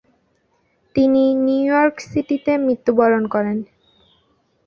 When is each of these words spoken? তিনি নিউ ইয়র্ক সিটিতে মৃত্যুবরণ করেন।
তিনি 0.95 1.23
নিউ 1.45 1.63
ইয়র্ক 1.67 1.95
সিটিতে 2.09 2.51
মৃত্যুবরণ 2.65 3.23
করেন। 3.33 3.57